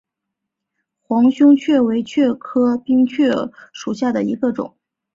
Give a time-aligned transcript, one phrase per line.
[1.03, 4.75] 黄胸鹬为鹬科滨鹬属下的一个种。